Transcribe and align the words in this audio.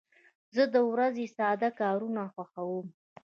زه 0.55 0.63
د 0.73 0.75
ورځې 0.91 1.25
ساده 1.37 1.69
کارونه 1.79 2.21
خوښوم. 2.33 2.87